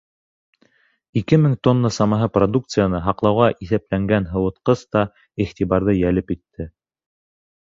[1.19, 5.05] Ике мең тонна самаһы продукцияны һаҡлауға иҫәпләнгән һыуытҡыс та
[5.47, 6.69] иғтибарҙы йәлеп итте.